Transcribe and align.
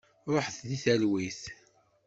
Ruḥet 0.31 0.57
deg 0.69 0.79
talwit. 0.83 1.41